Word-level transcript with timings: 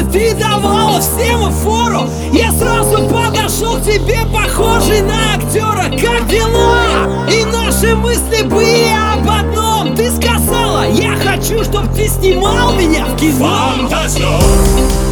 Если 0.00 0.12
ты 0.12 0.34
давала 0.34 1.00
всем 1.00 1.50
фору. 1.52 2.08
Я 2.32 2.52
сразу 2.52 3.06
подошел 3.08 3.76
к 3.76 3.82
тебе, 3.82 4.20
похожий 4.32 5.02
на 5.02 5.34
актера 5.34 5.90
Как 5.90 6.26
дела? 6.28 7.26
И 7.30 7.44
наши 7.44 7.94
мысли 7.94 8.42
были 8.42 8.88
об 9.12 9.28
одном. 9.28 9.94
Ты 9.94 10.10
сказала, 10.10 10.88
я 10.88 11.16
хочу, 11.16 11.62
чтоб 11.64 11.86
ты 11.94 12.08
снимал 12.08 12.72
меня 12.72 13.04
в 13.04 13.16
кино. 13.16 13.46
Фантазер 13.78 15.09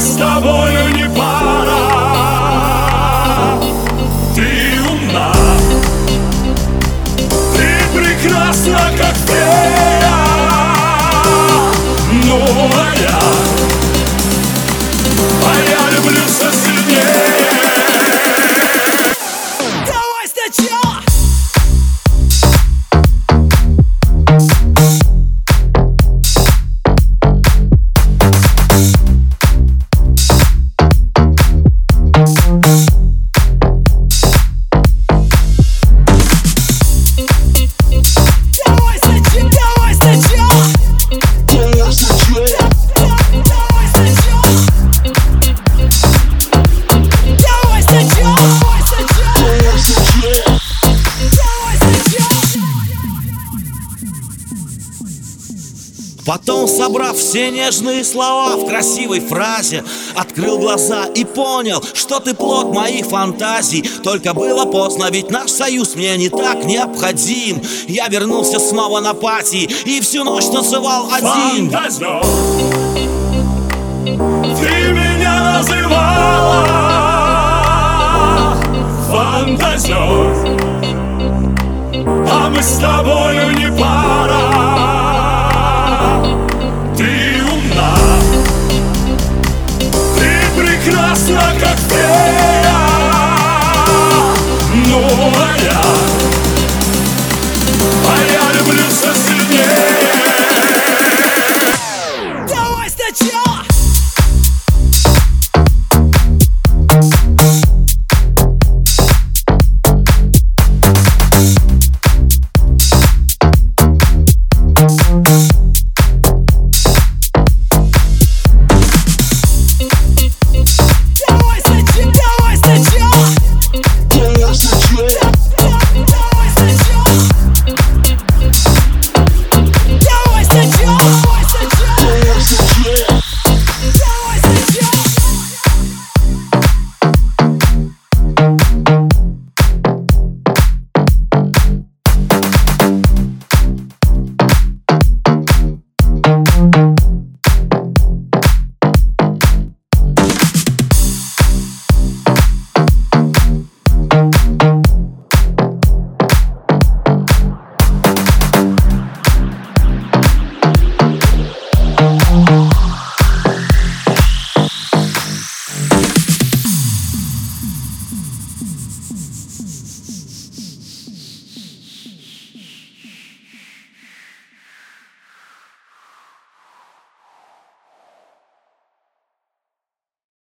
с 0.00 0.16
тобою 0.16 0.94
не 0.94 1.08
пара 1.08 1.98
Ты 4.34 4.80
умна. 4.88 5.32
Ты 7.52 7.98
прекрасна, 7.98 8.80
как 8.96 9.16
фея. 9.26 10.18
Ну, 12.24 12.38
а 12.72 12.94
я 12.94 12.97
Потом, 56.28 56.68
собрав 56.68 57.16
все 57.16 57.50
нежные 57.50 58.04
слова 58.04 58.56
в 58.56 58.68
красивой 58.68 59.20
фразе 59.20 59.82
Открыл 60.14 60.58
глаза 60.58 61.06
и 61.06 61.24
понял, 61.24 61.82
что 61.94 62.20
ты 62.20 62.34
плод 62.34 62.74
моих 62.74 63.06
фантазий. 63.06 63.82
Только 64.04 64.34
было 64.34 64.66
поздно, 64.66 65.08
ведь 65.10 65.30
наш 65.30 65.50
союз 65.50 65.94
мне 65.94 66.18
не 66.18 66.28
так 66.28 66.66
необходим. 66.66 67.62
Я 67.86 68.08
вернулся 68.08 68.58
снова 68.58 69.00
на 69.00 69.14
пати 69.14 69.70
и 69.86 70.00
всю 70.02 70.22
ночь 70.22 70.44
танцевал 70.44 71.08
один. 71.10 71.70
Фантазер, 71.70 72.22
ты 74.04 74.92
меня 74.92 75.54
называла 75.56 76.66
Фантазер, 79.10 79.96
а 82.30 82.50
мы 82.50 82.62
с 82.62 82.78
тобою 82.78 83.56
не 83.56 83.70
пара. 83.80 84.77
Yeah. 95.60 96.17